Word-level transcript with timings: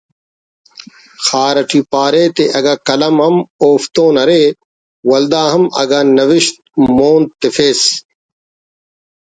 خار 1.25 1.55
اٹی 1.61 1.79
پارے 1.91 2.23
تے 2.35 2.45
اگہ 2.57 2.73
قلم 2.87 3.15
ہم 3.25 3.35
اوفتتون 3.63 4.15
ارے 4.21 4.43
ولدا 5.09 5.43
ہم 5.53 5.63
اگہ 5.81 5.99
نوشت 6.17 6.55
مون 6.97 7.21
تفس 7.39 7.81